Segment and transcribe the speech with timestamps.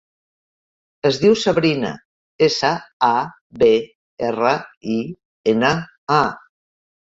[1.09, 1.91] Es diu Sabrina:
[2.47, 2.71] essa,
[3.09, 3.11] a,
[3.63, 3.71] be,
[4.31, 4.57] erra,
[4.97, 4.99] i,
[5.55, 5.73] ena,
[6.19, 6.21] a.